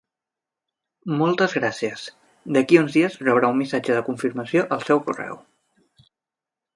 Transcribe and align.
Moltes 1.17 1.51
gràcies, 1.57 2.05
d'aquí 2.57 2.79
a 2.79 2.83
uns 2.85 2.97
dies 2.97 3.17
rebrà 3.27 3.51
un 3.55 3.59
missatge 3.61 3.99
de 3.99 4.07
confirmació 4.07 4.65
al 4.77 4.83
seu 4.89 5.03
correu. 5.11 5.37